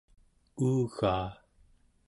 uugaa 0.65 1.27